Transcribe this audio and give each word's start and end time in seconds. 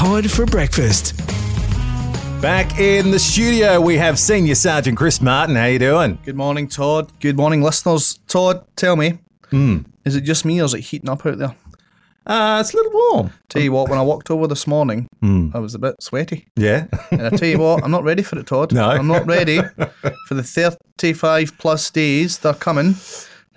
Todd 0.00 0.30
for 0.30 0.46
breakfast. 0.46 1.14
Back 2.40 2.78
in 2.78 3.10
the 3.10 3.18
studio, 3.18 3.78
we 3.82 3.98
have 3.98 4.18
Senior 4.18 4.54
Sergeant 4.54 4.96
Chris 4.96 5.20
Martin. 5.20 5.56
How 5.56 5.66
you 5.66 5.78
doing? 5.78 6.18
Good 6.24 6.36
morning, 6.36 6.68
Todd. 6.68 7.12
Good 7.20 7.36
morning, 7.36 7.60
listeners. 7.60 8.18
Todd, 8.26 8.64
tell 8.76 8.96
me, 8.96 9.18
Hmm. 9.50 9.80
is 10.06 10.16
it 10.16 10.22
just 10.22 10.46
me 10.46 10.58
or 10.58 10.64
is 10.64 10.72
it 10.72 10.80
heating 10.80 11.10
up 11.10 11.26
out 11.26 11.36
there? 11.36 11.54
Uh, 12.26 12.58
it's 12.62 12.72
a 12.72 12.76
little 12.78 12.92
warm. 12.94 13.32
Tell 13.50 13.60
you 13.60 13.72
what, 13.72 13.90
when 13.90 13.98
I 13.98 14.02
walked 14.02 14.30
over 14.30 14.46
this 14.46 14.66
morning, 14.66 15.06
Hmm. 15.20 15.50
I 15.52 15.58
was 15.58 15.74
a 15.74 15.78
bit 15.78 15.96
sweaty. 16.02 16.46
Yeah. 16.56 16.86
And 17.10 17.26
I 17.26 17.28
tell 17.30 17.48
you 17.48 17.58
what, 17.58 17.84
I'm 17.84 17.90
not 17.90 18.02
ready 18.04 18.22
for 18.22 18.38
it, 18.38 18.46
Todd. 18.46 18.72
No. 18.80 18.88
I'm 18.88 19.06
not 19.06 19.26
ready 19.26 19.60
for 20.28 20.34
the 20.34 20.42
35 20.42 21.58
plus 21.58 21.90
days 21.90 22.38
they're 22.38 22.54
coming. 22.54 22.94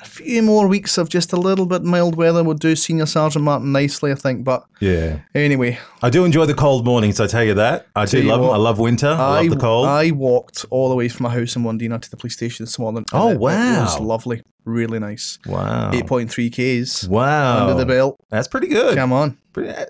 A 0.04 0.06
few 0.06 0.44
more 0.44 0.68
weeks 0.68 0.98
of 0.98 1.08
just 1.08 1.32
a 1.32 1.38
little 1.38 1.66
bit 1.66 1.82
mild 1.84 2.16
weather 2.16 2.44
would 2.44 2.60
do 2.60 2.76
Senior 2.76 3.06
Sergeant 3.06 3.46
Martin 3.46 3.72
nicely, 3.72 4.12
I 4.12 4.16
think. 4.16 4.44
But 4.44 4.66
yeah. 4.82 5.20
anyway, 5.34 5.80
I 6.02 6.10
do 6.10 6.26
enjoy 6.26 6.46
the 6.46 6.54
cold 6.54 6.84
mornings, 6.86 7.20
I 7.22 7.28
tell 7.28 7.44
you 7.44 7.54
that. 7.54 7.88
I 7.96 8.06
do 8.06 8.22
love 8.24 8.40
them. 8.42 8.50
what, 8.50 8.54
I 8.56 8.58
love 8.58 8.80
winter. 8.80 9.08
I, 9.08 9.42
love 9.42 9.50
the 9.50 9.58
cold. 9.58 9.88
I 9.88 10.12
walked 10.12 10.66
all 10.70 10.90
the 10.90 10.96
way 10.96 11.08
from 11.08 11.24
my 11.24 11.30
house 11.34 11.56
in 11.56 11.64
Wandina 11.64 12.02
to 12.02 12.12
the 12.12 12.18
police 12.18 12.34
station 12.34 12.66
this 12.66 12.78
morning. 12.78 13.06
Oh, 13.14 13.30
it- 13.30 13.34
It 13.36 13.40
was 13.40 14.00
lovely. 14.00 14.44
Really 14.66 15.00
nice. 15.00 15.40
wow. 15.46 15.92
8.3 15.92 16.50
Ks 16.84 17.08
Wow. 17.08 17.62
under 17.68 17.74
the 17.74 17.86
belt. 17.86 18.18
That's 18.30 18.48
pretty 18.48 18.68
good. 18.68 18.96
Come 18.96 19.12
on. 19.12 19.38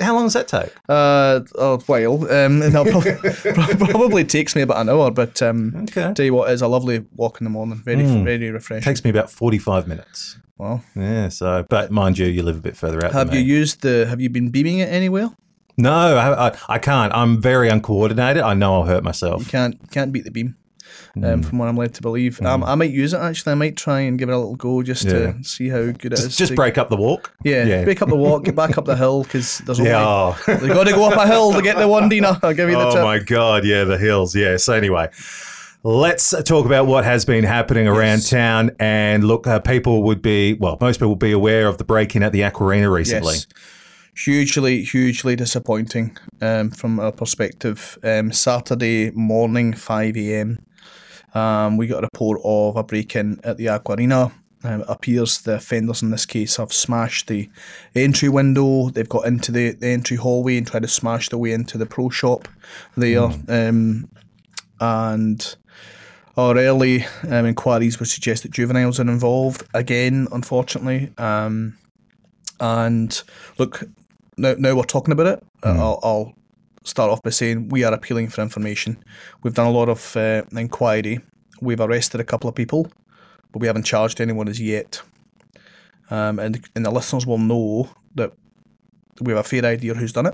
How 0.01 0.13
long 0.15 0.23
does 0.25 0.33
that 0.33 0.47
take? 0.47 0.73
Uh, 0.89 1.41
a 1.57 1.77
while. 1.85 2.29
Um, 2.29 2.59
no, 2.59 2.83
probably, 2.83 3.13
probably 3.91 4.23
takes 4.25 4.55
me 4.55 4.61
about 4.61 4.77
an 4.81 4.89
hour, 4.89 5.09
but 5.11 5.41
um, 5.41 5.73
Okay. 5.83 6.11
tell 6.13 6.25
you 6.25 6.33
what, 6.33 6.51
it's 6.51 6.61
a 6.61 6.67
lovely 6.67 7.05
walk 7.15 7.39
in 7.39 7.45
the 7.45 7.49
morning. 7.49 7.81
Very, 7.83 8.03
very 8.03 8.49
refreshing. 8.51 8.83
takes 8.83 9.03
me 9.03 9.09
about 9.09 9.29
45 9.29 9.87
minutes. 9.87 10.37
well, 10.57 10.83
Yeah, 10.95 11.29
so, 11.29 11.65
but 11.69 11.91
mind 11.91 12.17
you, 12.17 12.25
you 12.25 12.43
live 12.43 12.57
a 12.57 12.61
bit 12.61 12.75
further 12.75 13.05
out 13.05 13.13
have 13.13 13.33
you 13.33 13.39
me. 13.39 13.45
used 13.45 13.81
the? 13.83 14.05
Have 14.09 14.19
you 14.19 14.29
been 14.29 14.49
beaming 14.49 14.79
it 14.79 14.89
anywhere? 14.89 15.29
No, 15.77 15.91
I, 16.17 16.49
I, 16.49 16.57
I 16.69 16.77
can't. 16.79 17.11
I'm 17.13 17.41
very 17.41 17.69
uncoordinated. 17.69 18.43
I 18.43 18.53
know 18.53 18.73
I'll 18.75 18.83
hurt 18.85 18.97
You 19.03 19.05
myself. 19.05 19.47
can't 19.49 19.75
can't 19.91 20.11
beat 20.11 20.23
the 20.25 20.31
beam. 20.31 20.55
Hmm. 21.15 21.23
Um, 21.25 21.43
from 21.43 21.57
what 21.59 21.67
I'm 21.67 21.77
led 21.77 21.93
to 21.95 22.01
believe, 22.01 22.41
um, 22.41 22.63
I 22.63 22.75
might 22.75 22.91
use 22.91 23.13
it 23.13 23.17
actually. 23.19 23.51
I 23.51 23.55
might 23.55 23.77
try 23.77 23.99
and 24.01 24.17
give 24.17 24.29
it 24.29 24.31
a 24.33 24.37
little 24.37 24.55
go 24.55 24.81
just 24.83 25.05
Yeah. 25.05 25.11
to 25.33 25.43
see 25.43 25.69
how 25.69 25.83
good 25.91 26.05
it 26.05 26.13
is. 26.13 26.23
Just, 26.25 26.37
just 26.37 26.49
to- 26.51 26.55
break 26.55 26.77
up 26.77 26.89
the 26.89 26.95
walk. 26.97 27.33
Yeah, 27.43 27.65
Yeah. 27.65 27.83
break 27.83 28.01
up 28.01 28.09
the 28.09 28.15
walk, 28.15 28.45
get 28.45 28.55
back 28.55 28.77
up 28.77 28.85
the 28.85 28.95
hill 28.95 29.23
because 29.23 29.59
there's 29.65 29.79
only 29.79 29.91
Yeah. 29.91 30.03
oh. 30.05 30.37
they 30.47 30.67
got 30.67 30.85
to 30.85 30.93
go 30.93 31.09
up 31.09 31.17
a 31.17 31.27
hill 31.27 31.53
to 31.53 31.61
get 31.61 31.77
the 31.77 31.83
Wandina. 31.87 32.39
I'll 32.43 32.53
give 32.53 32.69
you 32.69 32.75
the 32.77 32.87
Oh 32.87 32.91
tip. 32.91 33.03
my 33.03 33.19
god, 33.19 33.65
yeah, 33.65 33.83
the 33.83 33.97
hills. 33.97 34.35
Yeah. 34.35 34.57
So 34.57 34.73
anyway, 34.73 35.09
let's 35.83 36.33
talk 36.45 36.65
about 36.65 36.87
what 36.87 37.03
has 37.05 37.25
been 37.25 37.43
happening 37.43 37.87
around 37.87 38.19
Yes. 38.19 38.29
town. 38.29 38.71
And 38.79 39.23
look, 39.23 39.45
uh, 39.47 39.59
people 39.59 40.03
would 40.03 40.21
be 40.21 40.53
well, 40.53 40.77
most 40.79 40.97
people 40.97 41.09
would 41.09 41.19
be 41.19 41.31
aware 41.31 41.67
of 41.67 41.77
the 41.77 41.83
break-in 41.83 42.23
at 42.23 42.31
the 42.31 42.41
Aquarena 42.41 42.91
recently. 42.91 43.33
Yes. 43.35 43.47
Hugely, 44.15 44.83
hugely 44.83 45.35
disappointing 45.35 46.15
um, 46.39 46.69
from 46.69 46.99
our 46.99 47.11
perspective. 47.11 47.97
Um, 48.03 48.31
Saturday 48.31 49.09
morning, 49.11 49.73
5 49.73 50.15
a.m., 50.15 50.59
um, 51.33 51.77
we 51.77 51.87
got 51.87 52.03
a 52.03 52.09
report 52.13 52.39
of 52.43 52.75
a 52.75 52.83
break 52.83 53.15
in 53.15 53.39
at 53.43 53.57
the 53.57 53.65
Aquarena. 53.65 54.31
Um, 54.65 54.81
it 54.81 54.85
appears 54.87 55.41
the 55.41 55.55
offenders 55.55 56.01
in 56.01 56.11
this 56.11 56.25
case 56.25 56.55
have 56.55 56.71
smashed 56.71 57.27
the 57.27 57.49
entry 57.95 58.29
window. 58.29 58.89
They've 58.89 59.09
got 59.09 59.25
into 59.25 59.51
the, 59.51 59.71
the 59.71 59.87
entry 59.87 60.15
hallway 60.15 60.57
and 60.57 60.65
tried 60.65 60.83
to 60.83 60.87
smash 60.87 61.29
their 61.29 61.39
way 61.39 61.51
into 61.51 61.77
the 61.77 61.85
pro 61.85 62.09
shop 62.09 62.47
there. 62.95 63.29
Um, 63.49 64.09
and 64.79 65.55
our 66.37 66.57
early 66.57 67.05
um, 67.29 67.45
inquiries 67.45 67.99
would 67.99 68.09
suggest 68.09 68.43
that 68.43 68.51
juveniles 68.51 68.99
are 68.99 69.09
involved 69.09 69.63
again, 69.73 70.27
unfortunately. 70.31 71.11
Um, 71.17 71.77
and 72.59 73.21
look, 73.57 73.83
now, 74.37 74.55
now 74.57 74.75
we're 74.75 74.83
talking 74.83 75.11
about 75.11 75.27
it. 75.27 75.43
uh, 75.63 75.69
I'll, 75.71 75.99
I'll 76.03 76.33
start 76.83 77.11
off 77.11 77.21
by 77.21 77.29
saying 77.29 77.69
we 77.69 77.83
are 77.83 77.93
appealing 77.93 78.29
for 78.29 78.41
information. 78.41 79.03
We've 79.41 79.53
done 79.53 79.67
a 79.67 79.71
lot 79.71 79.89
of 79.89 80.15
uh, 80.15 80.43
inquiry. 80.51 81.19
We've 81.61 81.79
arrested 81.79 82.19
a 82.19 82.23
couple 82.23 82.49
of 82.49 82.55
people, 82.55 82.87
but 83.51 83.61
we 83.61 83.67
haven't 83.67 83.83
charged 83.83 84.19
anyone 84.19 84.47
as 84.47 84.59
yet. 84.59 85.01
Um, 86.09 86.39
and, 86.39 86.63
and 86.75 86.85
the 86.85 86.91
listeners 86.91 87.25
will 87.25 87.37
know 87.37 87.89
that 88.15 88.33
we 89.21 89.31
have 89.31 89.45
a 89.45 89.47
fair 89.47 89.65
idea 89.65 89.93
who's 89.93 90.13
done 90.13 90.27
it. 90.27 90.33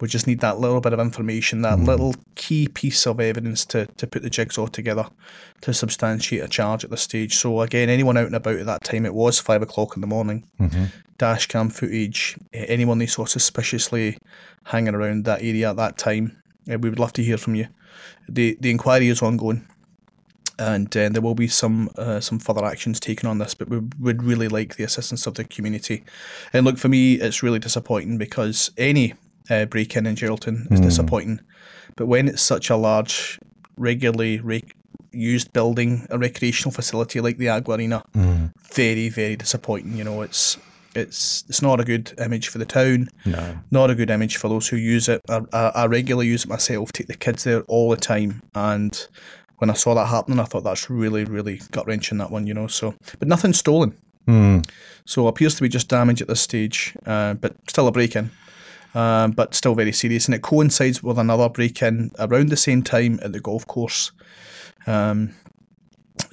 We 0.00 0.08
just 0.08 0.26
need 0.26 0.40
that 0.40 0.60
little 0.60 0.80
bit 0.80 0.92
of 0.92 1.00
information, 1.00 1.62
that 1.62 1.80
little 1.80 2.14
key 2.34 2.68
piece 2.68 3.06
of 3.06 3.18
evidence 3.20 3.64
to, 3.66 3.86
to 3.86 4.06
put 4.06 4.22
the 4.22 4.30
jigsaw 4.30 4.66
together 4.66 5.08
to 5.62 5.74
substantiate 5.74 6.44
a 6.44 6.48
charge 6.48 6.84
at 6.84 6.90
this 6.90 7.02
stage. 7.02 7.34
So 7.36 7.60
again, 7.62 7.88
anyone 7.88 8.16
out 8.16 8.26
and 8.26 8.36
about 8.36 8.56
at 8.56 8.66
that 8.66 8.84
time, 8.84 9.04
it 9.04 9.14
was 9.14 9.40
five 9.40 9.62
o'clock 9.62 9.96
in 9.96 10.00
the 10.00 10.06
morning. 10.06 10.44
Dash 11.18 11.46
cam 11.46 11.68
footage, 11.68 12.36
anyone 12.52 12.98
they 12.98 13.06
saw 13.06 13.24
suspiciously 13.24 14.18
hanging 14.64 14.94
around 14.94 15.24
that 15.24 15.42
area 15.42 15.70
at 15.70 15.76
that 15.76 15.98
time, 15.98 16.40
eh, 16.68 16.76
we 16.76 16.88
would 16.88 17.00
love 17.00 17.12
to 17.14 17.24
hear 17.24 17.38
from 17.38 17.56
you. 17.56 17.66
The 18.28 18.56
the 18.60 18.70
inquiry 18.70 19.08
is 19.08 19.20
ongoing, 19.20 19.66
and 20.58 20.96
uh, 20.96 21.08
there 21.08 21.22
will 21.22 21.34
be 21.34 21.48
some 21.48 21.90
uh, 21.96 22.20
some 22.20 22.38
further 22.38 22.64
actions 22.64 23.00
taken 23.00 23.28
on 23.28 23.38
this. 23.38 23.54
But 23.54 23.68
we 23.68 23.80
would 23.98 24.22
really 24.22 24.46
like 24.46 24.76
the 24.76 24.84
assistance 24.84 25.26
of 25.26 25.34
the 25.34 25.44
community. 25.44 26.04
And 26.52 26.64
look, 26.64 26.78
for 26.78 26.88
me, 26.88 27.14
it's 27.14 27.42
really 27.42 27.58
disappointing 27.58 28.18
because 28.18 28.70
any 28.76 29.14
uh, 29.50 29.64
break 29.66 29.96
in 29.96 30.06
in 30.06 30.14
Geraldton 30.14 30.70
is 30.72 30.80
disappointing, 30.80 31.40
but 31.96 32.06
when 32.06 32.28
it's 32.28 32.42
such 32.42 32.70
a 32.70 32.76
large, 32.76 33.38
regularly 33.76 34.40
rec- 34.40 34.74
used 35.12 35.52
building, 35.52 36.06
a 36.10 36.18
recreational 36.18 36.70
facility 36.72 37.20
like 37.20 37.38
the 37.38 37.46
Aquarena, 37.46 38.02
very 38.72 39.08
very 39.08 39.36
disappointing. 39.36 39.96
You 39.96 40.04
know, 40.04 40.22
it's 40.22 40.58
it's 40.94 41.44
it's 41.48 41.62
not 41.62 41.80
a 41.80 41.84
good 41.84 42.12
image 42.18 42.48
for 42.48 42.58
the 42.58 42.64
town. 42.66 43.08
No. 43.24 43.58
Not 43.70 43.90
a 43.90 43.94
good 43.94 44.10
image 44.10 44.36
for 44.36 44.48
those 44.48 44.68
who 44.68 44.76
use 44.76 45.08
it. 45.08 45.20
I, 45.28 45.40
I, 45.52 45.72
I 45.74 45.86
regularly 45.86 46.26
use 46.28 46.44
it 46.44 46.48
myself. 46.48 46.92
Take 46.92 47.06
the 47.08 47.16
kids 47.16 47.44
there 47.44 47.62
all 47.62 47.90
the 47.90 47.96
time, 47.96 48.42
and 48.54 49.06
when 49.58 49.70
I 49.70 49.74
saw 49.74 49.94
that 49.94 50.06
happening, 50.06 50.40
I 50.40 50.44
thought 50.44 50.64
that's 50.64 50.88
really 50.90 51.24
really 51.24 51.60
gut 51.72 51.86
wrenching 51.86 52.18
that 52.18 52.30
one. 52.30 52.46
You 52.46 52.54
know, 52.54 52.66
so 52.66 52.94
but 53.18 53.28
nothing 53.28 53.52
stolen. 53.52 53.96
So 55.06 55.26
appears 55.26 55.54
to 55.54 55.62
be 55.62 55.70
just 55.70 55.88
damage 55.88 56.20
at 56.20 56.28
this 56.28 56.42
stage, 56.42 56.94
uh, 57.06 57.32
but 57.34 57.56
still 57.66 57.86
a 57.88 57.92
break 57.92 58.14
in. 58.14 58.30
Um, 58.98 59.30
but 59.30 59.54
still 59.54 59.76
very 59.76 59.92
serious, 59.92 60.26
and 60.26 60.34
it 60.34 60.42
coincides 60.42 61.04
with 61.04 61.18
another 61.18 61.48
break 61.48 61.82
in 61.82 62.10
around 62.18 62.48
the 62.48 62.56
same 62.56 62.82
time 62.82 63.20
at 63.22 63.32
the 63.32 63.38
golf 63.38 63.64
course. 63.64 64.10
Um, 64.88 65.36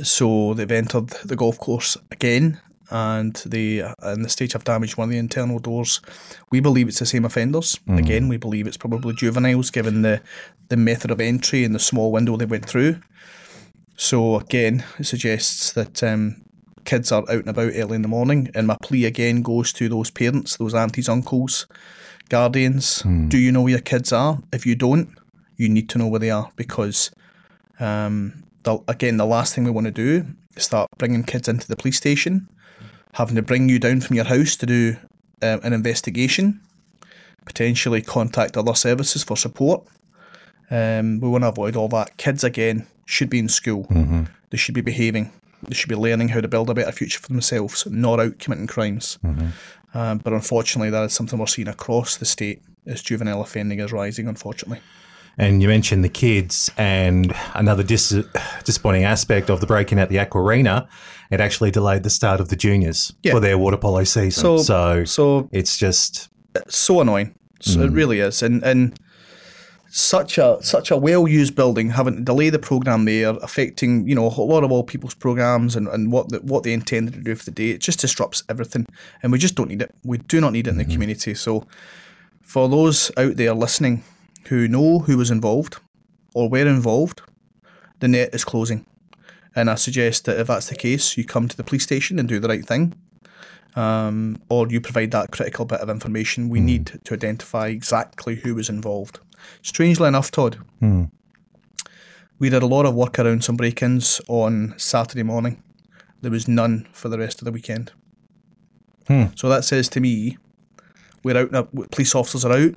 so 0.02 0.56
they've 0.56 0.72
entered 0.72 1.10
the 1.24 1.36
golf 1.36 1.60
course 1.60 1.96
again, 2.10 2.60
and 2.90 3.36
they 3.46 3.82
in 3.82 4.24
the 4.24 4.30
stage 4.30 4.54
have 4.54 4.64
damaged 4.64 4.98
one 4.98 5.10
of 5.10 5.12
the 5.12 5.20
internal 5.20 5.60
doors. 5.60 6.02
We 6.50 6.60
believe 6.60 6.88
it's 6.88 6.98
the 6.98 7.06
same 7.06 7.24
offenders. 7.24 7.78
Again, 8.00 8.30
we 8.30 8.38
believe 8.38 8.66
it's 8.66 8.78
probably 8.78 9.14
juveniles, 9.14 9.70
given 9.70 10.02
the 10.02 10.22
the 10.70 10.78
method 10.78 11.12
of 11.12 11.22
entry 11.22 11.66
and 11.66 11.76
the 11.76 11.80
small 11.80 12.12
window 12.12 12.36
they 12.36 12.46
went 12.46 12.68
through. 12.68 13.00
So 13.96 14.40
again, 14.40 14.84
it 14.98 15.06
suggests 15.06 15.74
that 15.74 16.02
um, 16.02 16.42
kids 16.86 17.12
are 17.12 17.22
out 17.30 17.46
and 17.46 17.50
about 17.50 17.74
early 17.76 17.96
in 17.96 18.02
the 18.02 18.08
morning, 18.08 18.50
and 18.56 18.66
my 18.66 18.78
plea 18.82 19.06
again 19.06 19.44
goes 19.44 19.72
to 19.74 19.88
those 19.88 20.10
parents, 20.10 20.58
those 20.58 20.74
aunties, 20.74 21.10
uncles, 21.10 21.68
guardians. 22.30 23.02
Do 23.30 23.38
you 23.38 23.52
know 23.52 23.62
where 23.62 23.72
your 23.72 23.82
kids 23.82 24.12
are? 24.12 24.40
If 24.52 24.66
you 24.66 24.76
don't, 24.76 25.10
you 25.58 25.70
need 25.70 25.90
to 25.90 25.98
know 25.98 26.08
where 26.08 26.20
they 26.20 26.32
are 26.32 26.52
because 26.56 27.12
um, 27.80 28.44
the, 28.64 28.80
again, 28.88 29.18
the 29.18 29.26
last 29.26 29.54
thing 29.56 29.64
we 29.64 29.72
want 29.72 29.86
to 29.86 29.92
do 29.92 30.26
is 30.56 30.64
start 30.64 30.90
bringing 30.98 31.24
kids 31.24 31.48
into 31.48 31.68
the 31.68 31.76
police 31.76 31.98
station, 31.98 32.50
having 33.14 33.36
to 33.36 33.42
bring 33.42 33.70
you 33.70 33.80
down 33.80 34.02
from 34.02 34.16
your 34.16 34.26
house 34.26 34.56
to 34.58 34.66
do 34.66 34.98
um, 35.42 35.60
an 35.64 35.74
investigation, 35.74 36.62
potentially 37.46 38.02
contact 38.02 38.58
other 38.58 38.74
services 38.76 39.24
for 39.24 39.38
support. 39.38 39.86
Um, 40.72 41.20
we 41.20 41.30
want 41.30 41.44
to 41.44 41.50
avoid 41.50 41.76
all 41.76 41.88
that. 41.90 42.18
Kids, 42.18 42.44
again, 42.44 42.88
should 43.06 43.30
be 43.30 43.40
in 43.40 43.50
school. 43.50 43.84
They 44.50 44.58
should 44.58 44.74
be 44.76 44.82
behaving. 44.82 45.32
They 45.68 45.76
should 45.76 45.90
be 45.90 45.96
learning 45.96 46.30
how 46.30 46.42
to 46.42 46.48
build 46.48 46.70
a 46.70 46.74
better 46.74 46.92
future 46.92 47.20
for 47.20 47.28
themselves, 47.28 47.86
not 47.88 48.20
out 48.20 48.40
committing 48.40 48.68
crimes. 48.68 49.20
Um, 49.96 50.18
but 50.20 50.34
unfortunately, 50.34 50.90
that 50.92 51.04
is 51.06 51.14
something 51.14 51.40
we're 51.40 51.48
seeing 51.48 51.68
across 51.70 52.18
the 52.18 52.26
state 52.26 52.62
as 52.86 53.02
juvenile 53.02 53.42
offending 53.42 53.80
is 53.80 53.92
rising, 53.92 54.28
unfortunately. 54.28 54.82
And 55.38 55.62
you 55.62 55.68
mentioned 55.68 56.04
the 56.04 56.10
kids, 56.10 56.70
and 56.78 57.34
another 57.56 57.84
dis- 57.84 58.24
disappointing 58.64 59.04
aspect 59.06 59.50
of 59.50 59.60
the 59.62 59.68
break-in 59.68 60.00
at 60.00 60.10
the 60.10 60.18
Aquarena, 60.18 60.88
it 61.32 61.42
actually 61.42 61.72
delayed 61.72 62.04
the 62.04 62.10
start 62.10 62.40
of 62.40 62.50
the 62.50 62.56
juniors 62.56 63.14
Yeah. 63.24 63.32
for 63.34 63.40
their 63.40 63.58
water 63.58 63.78
polo 63.78 64.04
season. 64.04 64.32
So, 64.44 64.58
So, 64.58 65.04
so 65.06 65.50
it's 65.52 65.78
just 65.78 66.30
so 66.68 67.02
annoying. 67.02 67.34
So 67.62 67.82
It 67.82 67.92
really 67.92 68.20
is, 68.20 68.44
and 68.44 68.64
and 68.64 69.00
such 69.96 70.38
a 70.38 70.58
such 70.62 70.92
a 70.92 70.98
well 70.98 71.26
used 71.26 71.56
building 71.56 71.92
having 71.92 72.18
to 72.18 72.22
delay 72.22 72.50
the 72.50 72.60
program 72.60 73.06
there, 73.06 73.30
affecting 73.42 74.06
you 74.06 74.14
know 74.14 74.28
a 74.28 74.42
lot 74.42 74.66
of 74.66 74.72
all 74.72 74.84
people's 74.84 75.14
programs 75.14 75.74
and, 75.74 75.88
and 75.88 76.12
what 76.12 76.28
the, 76.28 76.40
what 76.40 76.64
they 76.64 76.74
intended 76.74 77.14
to 77.14 77.22
do 77.22 77.34
for 77.34 77.46
the 77.46 77.52
day. 77.52 77.70
It 77.70 77.80
just 77.80 78.02
disrupts 78.02 78.44
everything, 78.50 78.86
and 79.24 79.32
we 79.32 79.38
just 79.38 79.56
don't 79.56 79.70
need 79.70 79.82
it. 79.82 79.96
We 80.04 80.18
do 80.18 80.42
not 80.42 80.52
need 80.52 80.68
it 80.68 80.72
in 80.72 80.78
the 80.78 80.84
mm-hmm. 80.84 80.92
community. 80.92 81.34
So, 81.34 81.66
for 82.42 82.68
those 82.68 83.10
out 83.16 83.38
there 83.38 83.54
listening 83.54 84.04
who 84.50 84.68
know 84.68 85.00
who 85.00 85.18
was 85.18 85.32
involved 85.32 85.78
or 86.34 86.50
were 86.50 86.68
involved, 86.68 87.22
the 88.00 88.10
net 88.10 88.36
is 88.36 88.44
closing, 88.44 88.86
and 89.56 89.70
I 89.70 89.76
suggest 89.76 90.26
that 90.26 90.38
if 90.38 90.48
that's 90.48 90.68
the 90.68 90.76
case, 90.76 91.16
you 91.16 91.24
come 91.24 91.48
to 91.48 91.56
the 91.56 91.64
police 91.64 91.84
station 91.84 92.20
and 92.20 92.28
do 92.28 92.42
the 92.42 92.50
right 92.50 92.66
thing 92.66 92.96
um, 93.76 94.38
or 94.50 94.68
you 94.70 94.80
provide 94.82 95.12
that 95.12 95.32
critical 95.32 95.66
bit 95.66 95.82
of 95.82 95.90
information, 95.90 96.50
we 96.50 96.60
need 96.60 97.00
to 97.04 97.14
identify 97.14 97.68
exactly 97.68 98.36
who 98.36 98.56
was 98.56 98.70
involved. 98.70 99.20
Strangely 99.62 100.08
enough, 100.08 100.32
Todd, 100.32 100.58
we 102.40 102.50
did 102.50 102.64
a 102.64 102.68
lot 102.68 102.86
of 102.86 102.96
work 102.96 103.18
around 103.20 103.44
some 103.44 103.56
break 103.58 103.82
ins 103.82 104.20
on 104.28 104.74
Saturday 104.78 105.24
morning. 105.24 105.62
There 106.22 106.32
was 106.32 106.48
none 106.48 106.88
for 106.92 107.10
the 107.10 107.18
rest 107.20 107.40
of 107.42 107.46
the 107.46 107.52
weekend. 107.52 107.92
So 109.36 109.50
that 109.50 109.64
says 109.66 109.88
to 109.90 110.00
me, 110.00 110.38
we're 111.24 111.38
out, 111.38 111.52
now- 111.52 111.68
police 111.92 112.16
officers 112.16 112.44
are 112.46 112.54
out 112.54 112.74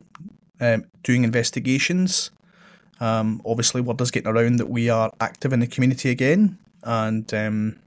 um, 0.60 0.84
doing 1.02 1.24
investigations. 1.24 2.30
Um, 3.00 3.40
obviously, 3.46 3.80
word 3.80 4.00
is 4.00 4.10
getting 4.10 4.28
around 4.30 4.56
that 4.56 4.68
we 4.68 4.90
are 4.90 5.12
active 5.20 5.52
in 5.52 5.60
the 5.60 5.66
community 5.68 6.10
again, 6.10 6.58
and 6.82 7.32
um, 7.32 7.78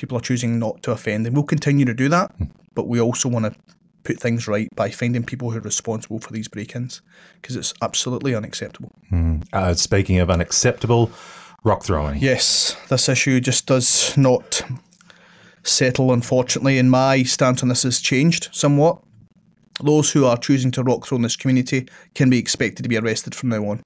people 0.00 0.16
are 0.16 0.22
choosing 0.22 0.58
not 0.58 0.82
to 0.82 0.92
offend. 0.92 1.26
And 1.26 1.36
we'll 1.36 1.44
continue 1.44 1.84
to 1.84 1.94
do 1.94 2.08
that, 2.08 2.34
but 2.74 2.88
we 2.88 3.00
also 3.00 3.28
want 3.28 3.44
to 3.44 3.60
put 4.02 4.18
things 4.18 4.48
right 4.48 4.68
by 4.74 4.90
finding 4.90 5.22
people 5.22 5.50
who 5.50 5.58
are 5.58 5.62
responsible 5.62 6.18
for 6.18 6.32
these 6.32 6.48
break 6.48 6.74
ins 6.74 7.02
because 7.40 7.54
it's 7.54 7.74
absolutely 7.82 8.34
unacceptable. 8.34 8.90
Uh, 9.52 9.74
speaking 9.74 10.18
of 10.18 10.30
unacceptable, 10.30 11.10
rock 11.64 11.84
throwing. 11.84 12.18
Yes, 12.18 12.76
this 12.88 13.08
issue 13.08 13.40
just 13.40 13.66
does 13.66 14.16
not 14.16 14.62
settle, 15.62 16.12
unfortunately, 16.12 16.78
and 16.78 16.90
my 16.90 17.22
stance 17.22 17.62
on 17.62 17.68
this 17.68 17.82
has 17.82 18.00
changed 18.00 18.48
somewhat. 18.52 19.02
Those 19.82 20.10
who 20.10 20.24
are 20.24 20.38
choosing 20.38 20.70
to 20.72 20.82
rock 20.82 21.06
throw 21.06 21.16
in 21.16 21.22
this 21.22 21.36
community 21.36 21.88
can 22.14 22.30
be 22.30 22.38
expected 22.38 22.82
to 22.82 22.88
be 22.88 22.96
arrested 22.96 23.34
from 23.34 23.50
now 23.50 23.64
on. 23.66 23.82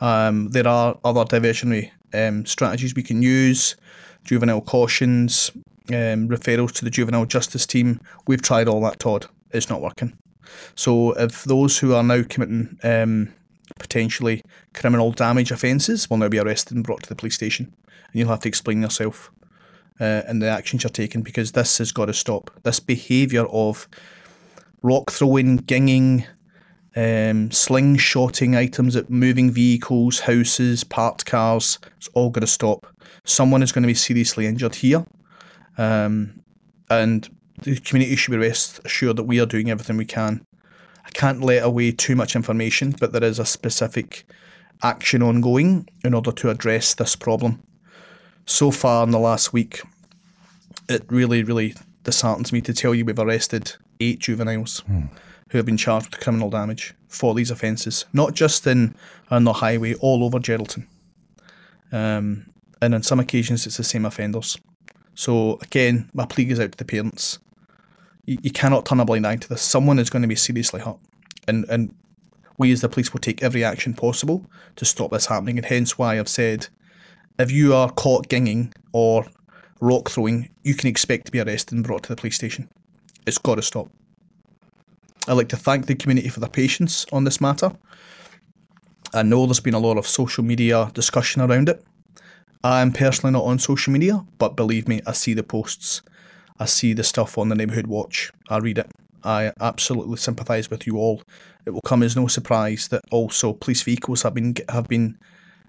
Um, 0.00 0.48
there 0.50 0.68
are 0.68 0.98
other 1.02 1.24
diversionary 1.24 1.90
um, 2.12 2.44
strategies 2.44 2.94
we 2.94 3.02
can 3.02 3.22
use, 3.22 3.76
juvenile 4.24 4.60
cautions, 4.60 5.50
um, 5.90 6.28
referrals 6.28 6.72
to 6.72 6.84
the 6.84 6.90
juvenile 6.90 7.26
justice 7.26 7.66
team. 7.66 8.00
We've 8.26 8.42
tried 8.42 8.68
all 8.68 8.80
that, 8.82 8.98
Todd. 8.98 9.26
It's 9.50 9.70
not 9.70 9.82
working. 9.82 10.16
So 10.74 11.12
if 11.12 11.44
those 11.44 11.78
who 11.78 11.94
are 11.94 12.02
now 12.02 12.22
committing 12.28 12.78
um, 12.82 13.32
potentially 13.78 14.42
criminal 14.72 15.12
damage 15.12 15.50
offences 15.50 16.08
will 16.08 16.16
now 16.16 16.28
be 16.28 16.38
arrested 16.38 16.74
and 16.74 16.84
brought 16.84 17.02
to 17.02 17.08
the 17.08 17.16
police 17.16 17.34
station, 17.34 17.74
and 17.86 18.14
you'll 18.14 18.28
have 18.28 18.40
to 18.40 18.48
explain 18.48 18.82
yourself 18.82 19.30
uh, 20.00 20.22
and 20.26 20.42
the 20.42 20.48
actions 20.48 20.82
you're 20.82 20.90
taking 20.90 21.22
because 21.22 21.52
this 21.52 21.78
has 21.78 21.92
got 21.92 22.06
to 22.06 22.14
stop. 22.14 22.50
This 22.62 22.80
behaviour 22.80 23.46
of 23.46 23.88
rock 24.82 25.10
throwing, 25.10 25.56
ginging, 25.56 26.26
um, 26.96 27.50
slingshotting 27.50 28.56
items 28.56 28.96
at 28.96 29.10
moving 29.10 29.50
vehicles, 29.50 30.20
houses, 30.20 30.84
parked 30.84 31.26
cars, 31.26 31.78
it's 31.96 32.08
all 32.08 32.30
got 32.30 32.40
to 32.40 32.46
stop. 32.46 32.86
Someone 33.24 33.62
is 33.62 33.72
going 33.72 33.82
to 33.82 33.88
be 33.88 33.94
seriously 33.94 34.46
injured 34.46 34.76
here. 34.76 35.04
Um, 35.78 36.42
and 36.90 37.28
the 37.62 37.76
community 37.80 38.16
should 38.16 38.32
be 38.32 38.38
rest 38.38 38.80
assured 38.84 39.16
that 39.16 39.24
we 39.24 39.40
are 39.40 39.46
doing 39.46 39.70
everything 39.70 39.96
we 39.96 40.04
can. 40.04 40.44
I 41.04 41.10
can't 41.10 41.40
let 41.40 41.62
away 41.62 41.92
too 41.92 42.16
much 42.16 42.34
information, 42.34 42.94
but 42.98 43.12
there 43.12 43.24
is 43.24 43.38
a 43.38 43.44
specific 43.44 44.24
action 44.82 45.22
ongoing 45.22 45.88
in 46.04 46.14
order 46.14 46.32
to 46.32 46.50
address 46.50 46.94
this 46.94 47.16
problem. 47.16 47.62
So 48.46 48.70
far 48.70 49.04
in 49.04 49.10
the 49.10 49.18
last 49.18 49.52
week, 49.52 49.82
it 50.88 51.04
really, 51.08 51.42
really 51.42 51.74
disheartens 52.02 52.52
me 52.52 52.60
to 52.62 52.74
tell 52.74 52.94
you 52.94 53.04
we've 53.04 53.18
arrested 53.18 53.76
eight 54.00 54.18
juveniles 54.18 54.82
who 55.50 55.58
have 55.58 55.66
been 55.66 55.76
charged 55.76 56.10
with 56.10 56.20
criminal 56.20 56.50
damage 56.50 56.94
for 57.08 57.34
these 57.34 57.50
offences, 57.50 58.04
not 58.12 58.34
just 58.34 58.66
in 58.66 58.94
on 59.30 59.44
the 59.44 59.54
highway, 59.54 59.94
all 59.94 60.24
over 60.24 60.38
Geraldton. 60.38 60.86
Um, 61.92 62.46
and 62.84 62.94
on 62.94 63.02
some 63.02 63.20
occasions, 63.20 63.66
it's 63.66 63.76
the 63.76 63.84
same 63.84 64.04
offenders. 64.04 64.58
So 65.14 65.58
again, 65.62 66.10
my 66.12 66.26
plea 66.26 66.44
goes 66.44 66.60
out 66.60 66.72
to 66.72 66.78
the 66.78 66.84
parents. 66.84 67.38
You, 68.26 68.38
you 68.42 68.50
cannot 68.50 68.86
turn 68.86 69.00
a 69.00 69.04
blind 69.04 69.26
eye 69.26 69.36
to 69.36 69.48
this. 69.48 69.62
Someone 69.62 69.98
is 69.98 70.10
going 70.10 70.22
to 70.22 70.28
be 70.28 70.36
seriously 70.36 70.80
hurt, 70.80 70.98
and 71.48 71.64
and 71.68 71.94
we 72.58 72.72
as 72.72 72.80
the 72.80 72.88
police 72.88 73.12
will 73.12 73.20
take 73.20 73.42
every 73.42 73.64
action 73.64 73.94
possible 73.94 74.46
to 74.76 74.84
stop 74.84 75.10
this 75.10 75.26
happening. 75.26 75.58
And 75.58 75.66
hence 75.66 75.98
why 75.98 76.18
I've 76.18 76.28
said, 76.28 76.68
if 77.38 77.50
you 77.50 77.74
are 77.74 77.90
caught 77.90 78.28
ginging 78.28 78.72
or 78.92 79.26
rock 79.80 80.10
throwing, 80.10 80.50
you 80.62 80.74
can 80.74 80.88
expect 80.88 81.26
to 81.26 81.32
be 81.32 81.40
arrested 81.40 81.74
and 81.74 81.84
brought 81.84 82.04
to 82.04 82.08
the 82.08 82.16
police 82.16 82.36
station. 82.36 82.68
It's 83.26 83.38
got 83.38 83.56
to 83.56 83.62
stop. 83.62 83.88
I'd 85.26 85.32
like 85.32 85.48
to 85.48 85.56
thank 85.56 85.86
the 85.86 85.94
community 85.94 86.28
for 86.28 86.40
their 86.40 86.48
patience 86.48 87.06
on 87.12 87.24
this 87.24 87.40
matter. 87.40 87.72
I 89.12 89.22
know 89.22 89.46
there's 89.46 89.60
been 89.60 89.74
a 89.74 89.78
lot 89.78 89.96
of 89.96 90.06
social 90.06 90.44
media 90.44 90.90
discussion 90.92 91.40
around 91.40 91.68
it. 91.68 91.82
I 92.64 92.80
am 92.80 92.92
personally 92.92 93.34
not 93.34 93.44
on 93.44 93.58
social 93.58 93.92
media, 93.92 94.24
but 94.38 94.56
believe 94.56 94.88
me, 94.88 95.02
I 95.06 95.12
see 95.12 95.34
the 95.34 95.42
posts. 95.42 96.00
I 96.58 96.64
see 96.64 96.94
the 96.94 97.04
stuff 97.04 97.36
on 97.36 97.50
the 97.50 97.54
Neighbourhood 97.54 97.86
Watch. 97.86 98.32
I 98.48 98.56
read 98.56 98.78
it. 98.78 98.90
I 99.22 99.52
absolutely 99.60 100.16
sympathise 100.16 100.70
with 100.70 100.86
you 100.86 100.96
all. 100.96 101.22
It 101.66 101.70
will 101.70 101.82
come 101.82 102.02
as 102.02 102.16
no 102.16 102.26
surprise 102.26 102.88
that 102.88 103.02
also 103.10 103.52
police 103.52 103.82
vehicles 103.82 104.22
have 104.22 104.32
been 104.32 104.54
have 104.70 104.88
been 104.88 105.18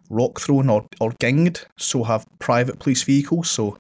rock 0.10 0.40
thrown 0.40 0.70
or, 0.70 0.88
or 1.02 1.12
ginged. 1.20 1.66
So 1.76 2.04
have 2.04 2.26
private 2.40 2.80
police 2.80 3.04
vehicles. 3.04 3.52
So 3.52 3.78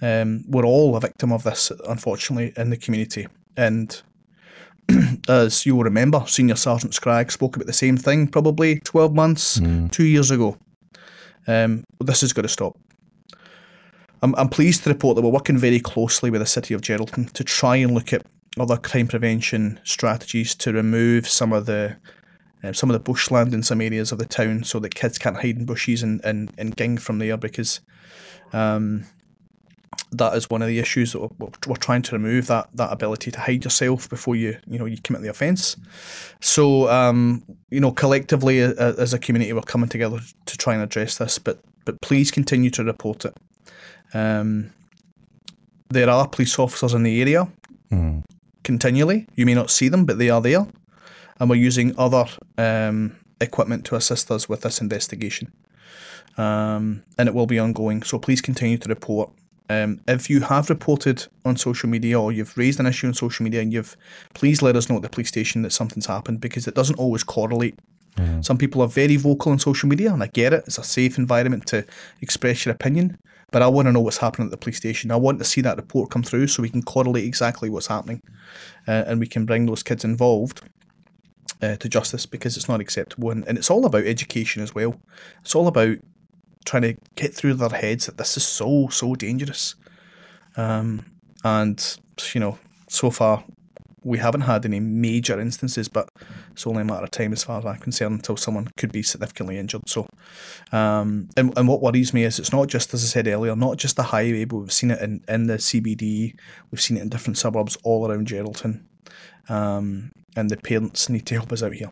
um, 0.00 0.44
we're 0.46 0.64
all 0.64 0.94
a 0.94 1.00
victim 1.00 1.32
of 1.32 1.42
this, 1.42 1.72
unfortunately, 1.88 2.52
in 2.56 2.70
the 2.70 2.76
community. 2.76 3.26
And 3.56 4.00
as 5.28 5.66
you 5.66 5.74
will 5.74 5.84
remember, 5.84 6.22
Senior 6.28 6.56
Sergeant 6.56 6.94
Scragg 6.94 7.32
spoke 7.32 7.56
about 7.56 7.66
the 7.66 7.72
same 7.72 7.96
thing 7.96 8.28
probably 8.28 8.78
12 8.80 9.14
months, 9.14 9.60
two 9.90 10.04
years 10.04 10.30
ago. 10.30 10.56
Um, 11.46 11.84
this 12.00 12.20
has 12.20 12.32
got 12.32 12.42
to 12.42 12.48
stop. 12.48 12.78
I'm, 14.22 14.34
I'm 14.36 14.48
pleased 14.48 14.84
to 14.84 14.90
report 14.90 15.16
that 15.16 15.22
we're 15.22 15.30
working 15.30 15.58
very 15.58 15.80
closely 15.80 16.30
with 16.30 16.40
the 16.40 16.46
City 16.46 16.74
of 16.74 16.82
Geraldton 16.82 17.32
to 17.32 17.44
try 17.44 17.76
and 17.76 17.92
look 17.92 18.12
at 18.12 18.26
other 18.58 18.76
crime 18.76 19.06
prevention 19.06 19.80
strategies 19.84 20.54
to 20.56 20.72
remove 20.72 21.28
some 21.28 21.52
of 21.52 21.66
the 21.66 21.96
um, 22.62 22.74
some 22.74 22.90
of 22.90 22.94
the 22.94 23.00
bushland 23.00 23.54
in 23.54 23.62
some 23.62 23.80
areas 23.80 24.12
of 24.12 24.18
the 24.18 24.26
town 24.26 24.64
so 24.64 24.78
that 24.80 24.94
kids 24.94 25.18
can't 25.18 25.36
hide 25.36 25.56
in 25.56 25.64
bushes 25.64 26.02
and, 26.02 26.20
and, 26.24 26.52
and 26.58 26.76
ging 26.76 26.98
from 26.98 27.18
there 27.18 27.38
because 27.38 27.80
um, 28.52 29.04
that 30.12 30.34
is 30.34 30.48
one 30.50 30.62
of 30.62 30.68
the 30.68 30.78
issues 30.78 31.12
that 31.12 31.20
we're, 31.20 31.50
we're 31.66 31.76
trying 31.76 32.02
to 32.02 32.12
remove 32.12 32.46
that 32.46 32.68
that 32.74 32.92
ability 32.92 33.30
to 33.30 33.40
hide 33.40 33.64
yourself 33.64 34.08
before 34.08 34.36
you 34.36 34.56
you 34.66 34.78
know 34.78 34.86
you 34.86 34.98
commit 35.02 35.22
the 35.22 35.28
offence. 35.28 35.76
So 36.40 36.88
um, 36.90 37.44
you 37.70 37.80
know 37.80 37.92
collectively 37.92 38.60
as 38.60 39.12
a 39.12 39.18
community 39.18 39.52
we're 39.52 39.62
coming 39.62 39.88
together 39.88 40.20
to 40.46 40.58
try 40.58 40.74
and 40.74 40.82
address 40.82 41.18
this, 41.18 41.38
but 41.38 41.60
but 41.84 42.00
please 42.00 42.30
continue 42.30 42.70
to 42.70 42.84
report 42.84 43.24
it. 43.24 43.36
Um, 44.12 44.72
there 45.88 46.08
are 46.08 46.28
police 46.28 46.58
officers 46.58 46.94
in 46.94 47.02
the 47.02 47.20
area 47.20 47.48
continually. 48.62 49.26
You 49.34 49.46
may 49.46 49.54
not 49.54 49.70
see 49.70 49.88
them, 49.88 50.04
but 50.04 50.18
they 50.18 50.30
are 50.30 50.40
there, 50.40 50.66
and 51.38 51.50
we're 51.50 51.56
using 51.56 51.94
other 51.98 52.26
um, 52.58 53.16
equipment 53.40 53.84
to 53.86 53.96
assist 53.96 54.30
us 54.30 54.48
with 54.48 54.62
this 54.62 54.80
investigation. 54.80 55.52
Um, 56.36 57.02
and 57.18 57.28
it 57.28 57.34
will 57.34 57.46
be 57.46 57.58
ongoing. 57.58 58.02
So 58.02 58.18
please 58.18 58.40
continue 58.40 58.78
to 58.78 58.88
report. 58.88 59.30
Um, 59.70 60.00
if 60.08 60.28
you 60.28 60.40
have 60.40 60.68
reported 60.68 61.26
on 61.44 61.56
social 61.56 61.88
media 61.88 62.20
or 62.20 62.32
you've 62.32 62.58
raised 62.58 62.80
an 62.80 62.86
issue 62.86 63.06
on 63.06 63.14
social 63.14 63.44
media 63.44 63.60
and 63.60 63.72
you've, 63.72 63.96
please 64.34 64.62
let 64.62 64.74
us 64.74 64.88
know 64.88 64.96
at 64.96 65.02
the 65.02 65.08
police 65.08 65.28
station 65.28 65.62
that 65.62 65.70
something's 65.70 66.06
happened 66.06 66.40
because 66.40 66.66
it 66.66 66.74
doesn't 66.74 66.98
always 66.98 67.22
correlate. 67.22 67.78
Some 68.42 68.58
people 68.58 68.82
are 68.82 68.88
very 68.88 69.16
vocal 69.16 69.52
on 69.52 69.58
social 69.58 69.88
media, 69.88 70.12
and 70.12 70.22
I 70.22 70.26
get 70.26 70.52
it. 70.52 70.64
It's 70.66 70.78
a 70.78 70.82
safe 70.82 71.16
environment 71.18 71.66
to 71.68 71.86
express 72.20 72.66
your 72.66 72.74
opinion. 72.74 73.16
But 73.52 73.62
I 73.62 73.68
want 73.68 73.86
to 73.86 73.92
know 73.92 74.00
what's 74.00 74.18
happening 74.18 74.48
at 74.48 74.50
the 74.50 74.56
police 74.56 74.76
station. 74.76 75.10
I 75.10 75.16
want 75.16 75.38
to 75.38 75.44
see 75.44 75.60
that 75.62 75.76
report 75.76 76.10
come 76.10 76.22
through 76.22 76.48
so 76.48 76.62
we 76.62 76.68
can 76.68 76.82
correlate 76.82 77.24
exactly 77.24 77.70
what's 77.70 77.86
happening, 77.86 78.20
uh, 78.86 79.04
and 79.06 79.20
we 79.20 79.26
can 79.26 79.46
bring 79.46 79.66
those 79.66 79.82
kids 79.82 80.04
involved 80.04 80.62
uh, 81.62 81.76
to 81.76 81.88
justice 81.88 82.26
because 82.26 82.56
it's 82.56 82.68
not 82.68 82.80
acceptable. 82.80 83.30
And, 83.30 83.46
and 83.48 83.56
it's 83.56 83.70
all 83.70 83.86
about 83.86 84.04
education 84.04 84.62
as 84.62 84.74
well. 84.74 85.00
It's 85.42 85.54
all 85.54 85.66
about 85.66 85.98
trying 86.64 86.82
to 86.82 86.96
get 87.16 87.34
through 87.34 87.54
their 87.54 87.68
heads 87.70 88.06
that 88.06 88.18
this 88.18 88.36
is 88.36 88.46
so 88.46 88.88
so 88.88 89.14
dangerous. 89.14 89.74
Um, 90.56 91.04
and 91.44 91.98
you 92.34 92.40
know, 92.40 92.58
so 92.88 93.10
far 93.10 93.44
we 94.02 94.18
haven't 94.18 94.42
had 94.42 94.64
any 94.64 94.80
major 94.80 95.38
instances, 95.38 95.88
but 95.88 96.08
it's 96.52 96.66
only 96.66 96.82
a 96.82 96.84
matter 96.84 97.04
of 97.04 97.10
time 97.10 97.32
as 97.32 97.44
far 97.44 97.58
as 97.58 97.66
I'm 97.66 97.76
concerned 97.76 98.14
until 98.14 98.36
someone 98.36 98.68
could 98.76 98.92
be 98.92 99.02
significantly 99.02 99.58
injured. 99.58 99.88
So, 99.88 100.08
um, 100.72 101.28
and, 101.36 101.52
and 101.56 101.68
what 101.68 101.82
worries 101.82 102.14
me 102.14 102.24
is 102.24 102.38
it's 102.38 102.52
not 102.52 102.68
just, 102.68 102.94
as 102.94 103.04
I 103.04 103.06
said 103.06 103.28
earlier, 103.28 103.54
not 103.54 103.76
just 103.76 103.96
the 103.96 104.04
highway, 104.04 104.44
but 104.44 104.56
we've 104.56 104.72
seen 104.72 104.90
it 104.90 105.00
in, 105.02 105.22
in 105.28 105.46
the 105.46 105.58
CBD, 105.58 106.34
we've 106.70 106.80
seen 106.80 106.96
it 106.96 107.02
in 107.02 107.08
different 107.08 107.38
suburbs 107.38 107.76
all 107.82 108.10
around 108.10 108.26
Geraldton. 108.26 108.82
Um, 109.48 110.12
and 110.36 110.48
the 110.48 110.56
parents 110.56 111.08
need 111.08 111.26
to 111.26 111.34
help 111.34 111.52
us 111.52 111.62
out 111.62 111.74
here. 111.74 111.90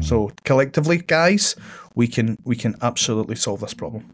So 0.00 0.32
collectively, 0.44 0.98
guys, 0.98 1.56
we 1.94 2.08
can 2.08 2.38
we 2.44 2.56
can 2.56 2.74
absolutely 2.82 3.36
solve 3.36 3.60
this 3.60 3.74
problem. 3.74 4.10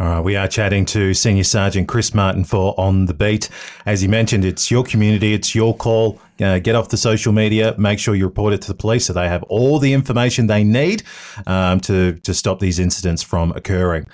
All 0.00 0.06
right, 0.06 0.20
we 0.20 0.34
are 0.34 0.48
chatting 0.48 0.84
to 0.86 1.14
Senior 1.14 1.44
Sergeant 1.44 1.86
Chris 1.86 2.14
Martin 2.14 2.42
for 2.42 2.74
On 2.78 3.06
the 3.06 3.14
Beat. 3.14 3.48
As 3.86 4.00
he 4.00 4.08
mentioned, 4.08 4.44
it's 4.44 4.68
your 4.68 4.82
community, 4.82 5.34
it's 5.34 5.54
your 5.54 5.76
call. 5.76 6.18
Uh, 6.40 6.58
get 6.58 6.74
off 6.74 6.88
the 6.88 6.96
social 6.96 7.32
media, 7.32 7.76
make 7.78 8.00
sure 8.00 8.16
you 8.16 8.24
report 8.24 8.52
it 8.52 8.60
to 8.62 8.68
the 8.68 8.74
police 8.74 9.06
so 9.06 9.12
they 9.12 9.28
have 9.28 9.44
all 9.44 9.78
the 9.78 9.92
information 9.92 10.48
they 10.48 10.64
need 10.64 11.04
um, 11.46 11.78
to, 11.78 12.14
to 12.20 12.34
stop 12.34 12.58
these 12.58 12.80
incidents 12.80 13.22
from 13.22 13.52
occurring. 13.52 14.04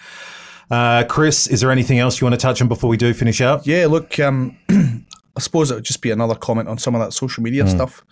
Uh, 0.70 1.02
Chris, 1.04 1.46
is 1.46 1.62
there 1.62 1.70
anything 1.70 1.98
else 1.98 2.20
you 2.20 2.26
want 2.26 2.34
to 2.34 2.40
touch 2.40 2.60
on 2.60 2.68
before 2.68 2.90
we 2.90 2.98
do 2.98 3.14
finish 3.14 3.40
up? 3.40 3.62
Yeah, 3.64 3.86
look, 3.86 4.20
um, 4.20 4.58
I 4.68 5.40
suppose 5.40 5.70
it 5.70 5.76
would 5.76 5.84
just 5.84 6.02
be 6.02 6.10
another 6.10 6.34
comment 6.34 6.68
on 6.68 6.76
some 6.76 6.94
of 6.94 7.00
that 7.00 7.12
social 7.14 7.42
media 7.42 7.66
stuff. 7.66 8.04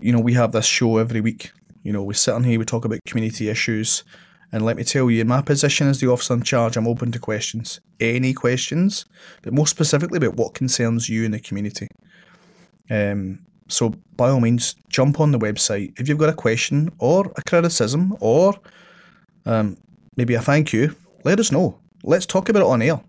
You 0.00 0.12
know, 0.12 0.20
we 0.20 0.32
have 0.32 0.52
this 0.52 0.64
show 0.64 0.96
every 0.96 1.20
week. 1.20 1.52
You 1.82 1.92
know, 1.92 2.02
we 2.02 2.14
sit 2.14 2.34
on 2.34 2.44
here, 2.44 2.58
we 2.58 2.64
talk 2.64 2.84
about 2.84 3.00
community 3.06 3.48
issues. 3.48 4.04
And 4.50 4.64
let 4.64 4.76
me 4.76 4.84
tell 4.84 5.10
you, 5.10 5.20
in 5.20 5.28
my 5.28 5.42
position 5.42 5.88
as 5.88 6.00
the 6.00 6.08
officer 6.08 6.34
in 6.34 6.42
charge, 6.42 6.76
I'm 6.76 6.88
open 6.88 7.12
to 7.12 7.18
questions. 7.18 7.80
Any 8.00 8.32
questions, 8.32 9.04
but 9.42 9.52
more 9.52 9.66
specifically 9.66 10.16
about 10.16 10.36
what 10.36 10.54
concerns 10.54 11.08
you 11.08 11.24
in 11.24 11.32
the 11.32 11.40
community. 11.40 11.86
Um, 12.90 13.40
so 13.68 13.94
by 14.16 14.30
all 14.30 14.40
means, 14.40 14.74
jump 14.88 15.20
on 15.20 15.32
the 15.32 15.38
website. 15.38 15.98
If 16.00 16.08
you've 16.08 16.18
got 16.18 16.30
a 16.30 16.34
question 16.34 16.90
or 16.98 17.30
a 17.36 17.42
criticism 17.42 18.16
or 18.20 18.54
um, 19.44 19.76
maybe 20.16 20.34
a 20.34 20.40
thank 20.40 20.72
you, 20.72 20.96
let 21.24 21.38
us 21.38 21.52
know. 21.52 21.78
Let's 22.02 22.26
talk 22.26 22.48
about 22.48 22.62
it 22.62 22.66
on 22.66 22.80
air. 22.80 23.00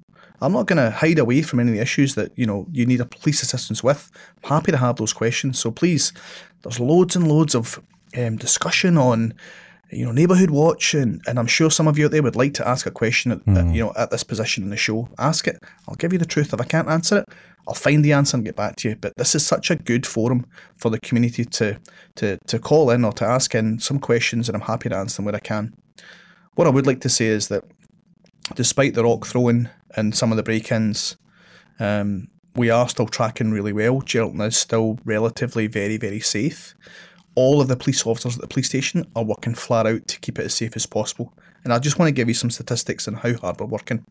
I'm 0.42 0.54
not 0.54 0.68
going 0.68 0.78
to 0.78 0.92
hide 0.92 1.20
away 1.20 1.42
from 1.42 1.60
any 1.60 1.72
of 1.72 1.76
the 1.76 1.82
issues 1.82 2.16
that 2.16 2.32
you 2.38 2.46
know 2.46 2.66
you 2.72 2.86
need 2.86 3.02
a 3.02 3.06
police 3.06 3.44
assistance 3.44 3.84
with. 3.84 4.10
I'm 4.44 4.50
happy 4.50 4.72
to 4.72 4.78
have 4.78 4.96
those 4.96 5.14
questions. 5.14 5.60
So 5.60 5.72
please, 5.72 6.14
there's 6.62 6.80
loads 6.80 7.16
and 7.16 7.28
loads 7.28 7.56
of 7.56 7.82
um, 8.18 8.38
discussion 8.38 8.98
on 8.98 9.34
you 9.92 10.06
know 10.06 10.12
neighbourhood 10.12 10.52
watch, 10.52 10.94
and, 10.94 11.22
and 11.28 11.40
I'm 11.40 11.48
sure 11.48 11.72
some 11.72 11.88
of 11.88 11.98
you 11.98 12.06
out 12.06 12.12
there 12.12 12.24
would 12.24 12.36
like 12.36 12.54
to 12.56 12.68
ask 12.68 12.86
a 12.86 12.92
question 12.92 13.32
at, 13.32 13.48
at, 13.58 13.74
you 13.74 13.84
know 13.84 13.94
at 13.96 14.12
this 14.12 14.24
position 14.24 14.64
in 14.64 14.70
the 14.70 14.78
show. 14.78 15.10
Ask 15.18 15.48
it. 15.48 15.58
I'll 15.88 15.96
give 15.96 16.14
you 16.14 16.20
the 16.20 16.26
truth. 16.26 16.54
If 16.54 16.62
I 16.62 16.66
can't 16.66 16.90
answer 16.90 17.20
it, 17.20 17.26
I'll 17.68 17.74
find 17.74 18.04
the 18.04 18.14
answer 18.14 18.38
and 18.38 18.46
get 18.46 18.56
back 18.56 18.76
to 18.78 18.90
you. 18.90 18.96
But 18.96 19.14
this 19.18 19.36
is 19.36 19.46
such 19.46 19.72
a 19.72 19.76
good 19.76 20.06
forum 20.06 20.46
for 20.78 20.90
the 20.90 21.00
community 21.00 21.46
to 21.46 21.80
to 22.16 22.38
to 22.48 22.60
call 22.60 22.92
in 22.92 23.04
or 23.04 23.14
to 23.14 23.26
ask 23.26 23.56
in 23.56 23.80
some 23.80 24.00
questions, 24.00 24.48
and 24.48 24.56
I'm 24.56 24.68
happy 24.68 24.90
to 24.90 24.96
answer 24.96 25.18
them 25.18 25.26
where 25.26 25.36
I 25.36 25.40
can. 25.40 25.74
What 26.56 26.68
I 26.68 26.72
would 26.72 26.88
like 26.88 27.02
to 27.02 27.10
say 27.10 27.28
is 27.28 27.48
that 27.48 27.64
despite 28.56 28.94
the 28.94 29.04
rock 29.04 29.26
throwing 29.26 29.70
and 29.96 30.16
some 30.16 30.32
of 30.32 30.38
the 30.38 30.44
break-ins, 30.44 31.18
um, 31.80 32.28
we 32.56 32.70
are 32.70 32.90
still 32.90 33.08
tracking 33.08 33.52
really 33.52 33.74
well. 33.74 34.02
Geraldton 34.02 34.46
is 34.46 34.58
still 34.58 35.00
relatively 35.06 35.68
very, 35.68 35.98
very 35.98 36.20
safe. 36.20 36.76
All 37.40 37.62
of 37.62 37.70
the 37.70 37.78
police 37.78 38.06
officers 38.06 38.36
at 38.36 38.42
the 38.42 38.48
police 38.48 38.68
station 38.68 39.10
are 39.16 39.24
working 39.24 39.56
flat 39.56 39.88
out 39.88 40.06
to 40.10 40.20
keep 40.20 40.38
it 40.40 40.46
as 40.46 40.54
safe 40.54 40.76
as 40.76 40.86
possible. 40.86 41.34
And 41.64 41.72
I 41.72 41.80
just 41.80 41.98
want 41.98 42.10
to 42.10 42.14
give 42.14 42.28
you 42.28 42.34
some 42.34 42.50
statistics 42.50 43.08
on 43.08 43.14
how 43.14 43.34
hard 43.36 43.62
we're 43.62 43.66
working. 43.68 44.04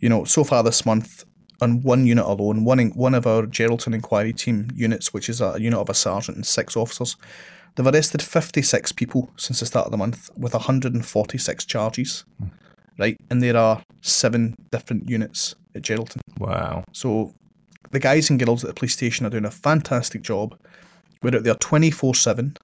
You 0.00 0.08
know, 0.08 0.24
so 0.24 0.42
far 0.42 0.64
this 0.64 0.84
month, 0.84 1.24
on 1.60 1.82
one 1.82 2.04
unit 2.04 2.24
alone, 2.24 2.64
one 2.64 2.80
in, 2.80 2.90
one 2.90 3.14
of 3.14 3.28
our 3.28 3.42
Geraldton 3.42 3.94
Inquiry 3.94 4.32
Team 4.32 4.68
units, 4.74 5.14
which 5.14 5.28
is 5.28 5.40
a 5.40 5.56
unit 5.60 5.78
of 5.78 5.88
a 5.88 5.94
sergeant 5.94 6.36
and 6.36 6.44
six 6.44 6.76
officers, 6.76 7.16
they've 7.76 7.86
arrested 7.86 8.22
56 8.22 8.90
people 8.92 9.30
since 9.36 9.60
the 9.60 9.66
start 9.66 9.86
of 9.86 9.92
the 9.92 9.98
month 9.98 10.28
with 10.36 10.52
146 10.52 11.64
charges 11.64 12.24
hmm. 12.40 12.48
right? 12.98 13.16
And 13.30 13.40
there 13.40 13.56
are 13.56 13.82
seven 14.00 14.56
different 14.72 15.08
units 15.08 15.54
at 15.76 15.82
Geraldton. 15.82 16.22
Wow. 16.40 16.82
So 16.92 17.34
the 17.92 18.00
guys 18.00 18.30
and 18.30 18.38
girls 18.38 18.64
at 18.64 18.68
the 18.68 18.74
police 18.74 18.94
station 18.94 19.26
are 19.26 19.30
doing 19.30 19.44
a 19.44 19.50
fantastic 19.50 20.22
job. 20.22 20.58
We're 21.26 21.38
out 21.38 21.42
there 21.42 21.54
24 21.54 22.14
7. 22.14 22.56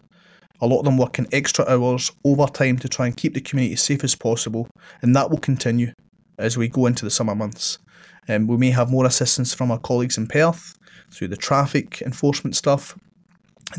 A 0.61 0.67
lot 0.67 0.79
of 0.79 0.85
them 0.85 0.97
working 0.97 1.27
extra 1.33 1.65
hours, 1.65 2.13
overtime 2.25 2.79
to 2.79 2.89
try 2.89 3.07
and 3.07 3.17
keep 3.17 3.35
the 3.35 3.41
community 3.41 3.75
safe 3.75 4.05
as 4.05 4.15
possible. 4.15 4.69
And 5.03 5.17
that 5.17 5.31
will 5.31 5.39
continue 5.39 5.93
as 6.39 6.57
we 6.57 6.69
go 6.69 6.87
into 6.87 7.05
the 7.05 7.11
summer 7.11 7.35
months. 7.35 7.81
Um, 8.29 8.47
we 8.47 8.57
may 8.57 8.71
have 8.71 8.89
more 8.89 9.05
assistance 9.05 9.53
from 9.53 9.73
our 9.73 9.81
colleagues 9.81 10.17
in 10.17 10.29
Perth 10.29 10.79
through 11.11 11.27
the 11.27 11.37
traffic 11.37 12.03
enforcement 12.03 12.55
stuff, 12.55 12.97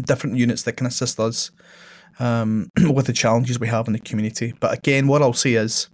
different 0.01 0.35
units 0.35 0.63
that 0.63 0.73
can 0.73 0.85
assist 0.85 1.17
us 1.17 1.51
um, 2.19 2.67
with 2.93 3.05
the 3.05 3.13
challenges 3.13 3.61
we 3.61 3.69
have 3.69 3.87
in 3.87 3.93
the 3.93 3.99
community. 3.99 4.53
But 4.59 4.77
again, 4.77 5.07
what 5.07 5.21
I'll 5.21 5.31
say 5.31 5.53
is 5.53 5.87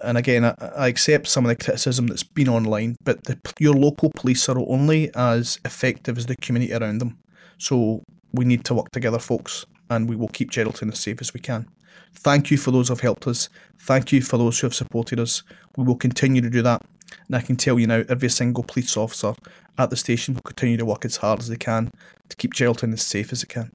and 0.00 0.16
again, 0.16 0.46
I, 0.46 0.54
I 0.78 0.88
accept 0.88 1.28
some 1.28 1.44
of 1.44 1.50
the 1.50 1.62
criticism 1.62 2.06
that's 2.06 2.22
been 2.22 2.48
online, 2.48 2.96
but 3.04 3.24
the, 3.24 3.38
your 3.58 3.74
local 3.74 4.10
police 4.16 4.48
are 4.48 4.58
only 4.58 5.14
as 5.14 5.58
effective 5.66 6.16
as 6.16 6.24
the 6.24 6.36
community 6.36 6.72
around 6.72 7.02
them. 7.02 7.18
So 7.60 8.02
we 8.32 8.46
need 8.46 8.64
to 8.64 8.74
work 8.74 8.90
together, 8.90 9.18
folks, 9.18 9.66
and 9.90 10.08
we 10.08 10.16
will 10.16 10.28
keep 10.28 10.50
Geraldton 10.50 10.90
as 10.90 10.98
safe 10.98 11.20
as 11.20 11.34
we 11.34 11.40
can. 11.40 11.68
Thank 12.14 12.50
you 12.50 12.56
for 12.56 12.70
those 12.70 12.88
who 12.88 12.94
have 12.94 13.02
helped 13.02 13.26
us. 13.26 13.50
Thank 13.80 14.12
you 14.12 14.22
for 14.22 14.38
those 14.38 14.58
who 14.58 14.66
have 14.66 14.74
supported 14.74 15.20
us. 15.20 15.42
We 15.76 15.84
will 15.84 15.96
continue 15.96 16.40
to 16.40 16.48
do 16.48 16.62
that. 16.62 16.80
And 17.26 17.36
I 17.36 17.42
can 17.42 17.56
tell 17.56 17.78
you 17.78 17.86
now, 17.86 18.02
every 18.08 18.30
single 18.30 18.64
police 18.64 18.96
officer 18.96 19.34
at 19.76 19.90
the 19.90 19.96
station 19.96 20.32
will 20.34 20.40
continue 20.40 20.78
to 20.78 20.86
work 20.86 21.04
as 21.04 21.16
hard 21.16 21.40
as 21.40 21.48
they 21.48 21.56
can 21.56 21.90
to 22.30 22.36
keep 22.36 22.54
Geraldton 22.54 22.94
as 22.94 23.02
safe 23.02 23.30
as 23.30 23.42
it 23.42 23.50
can. 23.50 23.70